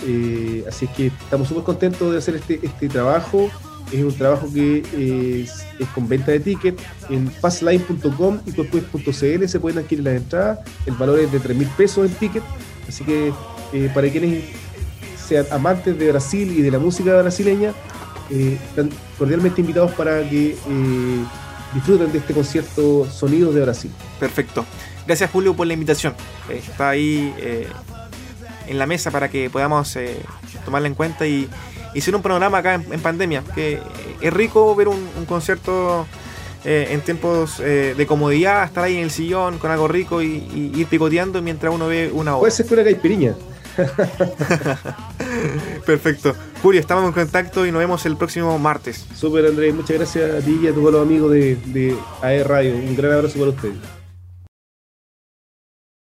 así 0.68 0.86
es 0.86 0.92
que 0.92 1.08
estamos 1.08 1.48
súper 1.48 1.64
contentos 1.64 2.12
de 2.12 2.18
hacer 2.18 2.36
este, 2.36 2.60
este 2.64 2.90
trabajo 2.90 3.50
es 3.92 4.04
un 4.04 4.14
trabajo 4.14 4.48
que 4.54 4.84
es, 5.40 5.66
con 5.94 6.08
venta 6.08 6.32
de 6.32 6.40
tickets 6.40 6.82
en 7.10 7.28
passline.com 7.42 8.40
y 8.46 8.52
cuerpues.cl 8.54 9.48
se 9.48 9.60
pueden 9.60 9.80
adquirir 9.80 10.06
las 10.06 10.16
entradas. 10.16 10.60
El 10.86 10.94
valor 10.96 11.20
es 11.20 11.32
de 11.32 11.40
3 11.40 11.58
mil 11.58 11.68
pesos 11.70 12.10
el 12.10 12.16
ticket. 12.16 12.44
Así 12.88 13.04
que 13.04 13.34
eh, 13.74 13.92
para 13.94 14.10
quienes 14.10 14.44
sean 15.32 15.46
amantes 15.50 15.98
de 15.98 16.12
Brasil 16.12 16.52
y 16.52 16.62
de 16.62 16.72
la 16.72 16.78
música 16.78 17.22
brasileña, 17.22 17.72
eh, 18.30 18.58
están 18.70 18.90
cordialmente 19.18 19.62
invitados 19.62 19.94
para 19.94 20.28
que 20.30 20.50
eh, 20.52 21.26
disfruten 21.74 22.12
de 22.12 22.18
este 22.18 22.34
concierto 22.34 23.08
Sonidos 23.10 23.56
de 23.56 23.62
Brasil. 23.62 23.92
Perfecto. 24.20 24.66
Gracias 25.08 25.32
Julio 25.32 25.56
por 25.56 25.68
la 25.68 25.74
invitación. 25.74 26.14
está 26.50 26.90
ahí 26.90 27.34
en 28.68 28.78
la 28.78 28.86
mesa 28.86 29.10
para 29.10 29.30
que 29.30 29.50
podamos 29.50 29.98
tomarla 30.66 30.90
en 30.90 30.96
cuenta 30.96 31.26
y 31.26 31.50
hicieron 31.94 32.20
un 32.20 32.24
programa 32.24 32.58
acá 32.58 32.76
en, 32.76 33.00
pandemia, 33.00 33.42
que 33.56 33.80
es 34.20 34.34
rico 34.34 34.76
ver 34.76 34.90
un, 34.90 35.08
concierto 35.28 36.06
eh, 36.64 36.90
en 36.92 37.02
tiempos 37.02 37.60
eh, 37.60 37.96
de 37.98 38.06
comodidad, 38.06 38.64
estar 38.64 38.84
ahí 38.84 38.98
en 38.98 39.04
el 39.04 39.12
sillón 39.12 39.58
con 39.58 39.72
algo 39.72 39.88
rico 39.88 40.22
y, 40.22 40.72
ir 40.76 40.88
picoteando 40.88 41.42
mientras 41.42 41.74
uno 41.74 41.88
ve 41.88 42.12
una 42.14 42.36
obra. 42.36 42.42
Puede 42.42 42.52
ser 42.52 42.72
una 42.72 42.84
caipiriña. 42.84 43.34
Perfecto. 45.86 46.36
Julio, 46.62 46.82
estamos 46.82 47.06
en 47.06 47.14
contacto 47.14 47.66
y 47.66 47.72
nos 47.72 47.80
vemos 47.80 48.06
el 48.06 48.18
próximo 48.18 48.60
martes. 48.60 49.08
Super 49.16 49.46
Andrés, 49.46 49.74
muchas 49.74 49.98
gracias 49.98 50.36
a 50.36 50.46
ti 50.46 50.60
y 50.64 50.68
a 50.68 50.74
todos 50.74 50.92
los 50.92 51.02
amigos 51.02 51.32
de, 51.32 51.56
de 51.68 51.96
AE 52.22 52.44
Radio. 52.44 52.76
Un 52.76 52.96
gran 52.96 53.14
abrazo 53.14 53.40
para 53.40 53.52
ustedes. 53.52 54.01